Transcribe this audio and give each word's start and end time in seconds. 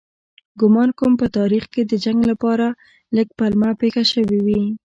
ګومان 0.59 0.89
کوم 0.97 1.13
په 1.21 1.27
تاریخ 1.37 1.63
کې 1.73 1.81
د 1.85 1.93
جنګ 2.03 2.19
لپاره 2.31 2.67
لږ 3.15 3.27
پلمه 3.37 3.69
پېښه 3.81 4.03
شوې 4.13 4.39
وي. 4.45 4.61